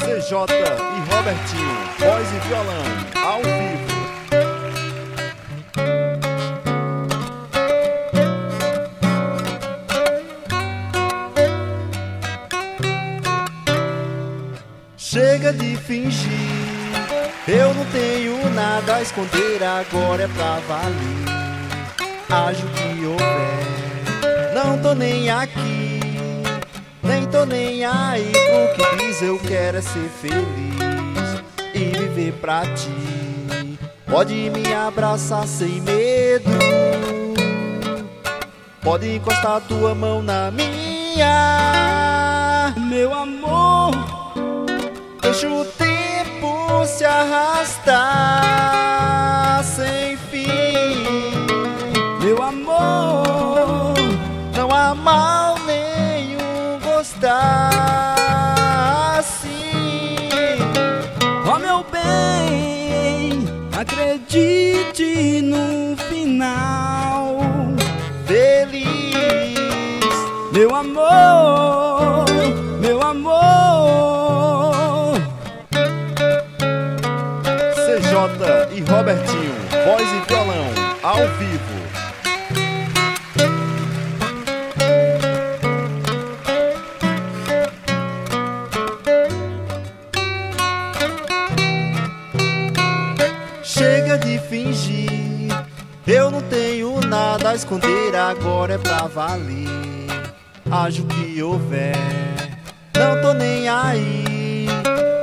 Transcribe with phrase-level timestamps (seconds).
[0.00, 2.84] CJ e Robertinho, voz e violão,
[3.24, 3.88] ao vivo.
[14.96, 16.28] Chega de fingir,
[17.46, 21.28] eu não tenho nada a esconder, agora é pra valer.
[22.28, 25.97] Ajo que houver, não tô nem aqui,
[27.08, 28.30] nem tô nem aí.
[28.30, 31.42] O que diz eu quero é ser feliz
[31.74, 33.78] e viver pra ti.
[34.06, 36.50] Pode me abraçar sem medo,
[38.82, 41.34] pode encostar tua mão na minha,
[42.88, 43.90] Meu amor,
[45.20, 48.87] Deixa o tempo se arrastar
[57.18, 58.14] gostar
[59.18, 60.28] assim.
[61.46, 63.44] ó meu bem,
[63.76, 67.38] acredite no final.
[68.26, 68.86] Feliz,
[70.52, 72.24] Meu amor,
[72.80, 73.38] meu amor,
[77.74, 80.66] CJ e Robertinho, voz e violão,
[81.02, 82.07] ao vivo.
[94.48, 95.50] Fingir,
[96.06, 99.68] eu não tenho nada a esconder, agora é pra valer.
[100.70, 101.96] Ajo que houver,
[102.96, 104.66] não tô nem aí,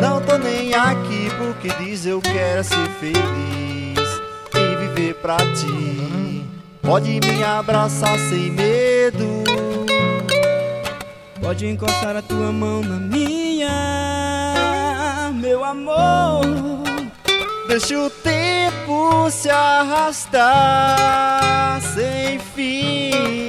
[0.00, 4.20] não tô nem aqui, porque diz eu quero ser feliz
[4.54, 6.44] e viver pra ti.
[6.82, 9.44] Pode me abraçar sem medo,
[11.40, 13.70] pode encostar a tua mão na minha,
[15.34, 16.19] meu amor.
[17.70, 20.50] Deixa o tempo se arrastar
[21.80, 23.48] sem fim,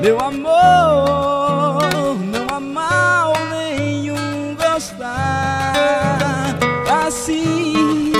[0.00, 1.78] meu amor.
[2.18, 5.72] Não há mal nenhum gostar
[7.06, 8.12] assim,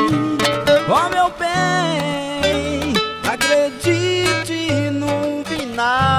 [0.88, 2.92] ó oh, meu bem.
[3.28, 6.11] Acredite no final.